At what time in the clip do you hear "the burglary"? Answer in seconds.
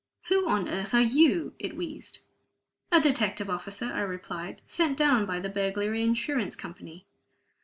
5.39-6.01